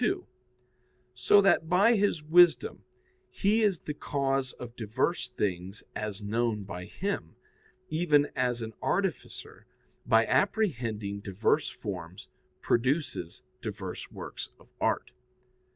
2); 0.03 0.25
so 1.13 1.41
that 1.41 1.69
by 1.69 1.93
His 1.95 2.23
wisdom 2.23 2.83
He 3.29 3.61
is 3.61 3.81
the 3.81 3.93
cause 3.93 4.51
of 4.53 4.75
diverse 4.75 5.29
things 5.29 5.83
as 5.95 6.23
known 6.23 6.63
by 6.63 6.85
Him, 6.85 7.35
even 7.87 8.31
as 8.35 8.63
an 8.63 8.73
artificer, 8.81 9.67
by 10.07 10.25
apprehending 10.25 11.19
diverse 11.19 11.69
forms, 11.69 12.29
produces 12.63 13.43
diverse 13.61 14.09
works 14.09 14.49
of 14.59 14.71
art. 14.81 15.11